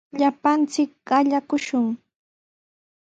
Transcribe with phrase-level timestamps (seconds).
[0.19, 1.87] Llapanchik qayakushun.